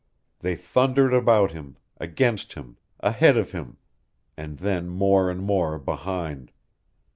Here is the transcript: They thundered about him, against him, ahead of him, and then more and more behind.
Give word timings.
They 0.39 0.55
thundered 0.55 1.13
about 1.13 1.51
him, 1.51 1.77
against 1.99 2.53
him, 2.53 2.77
ahead 3.01 3.37
of 3.37 3.51
him, 3.51 3.77
and 4.35 4.57
then 4.57 4.89
more 4.89 5.29
and 5.29 5.43
more 5.43 5.77
behind. 5.77 6.51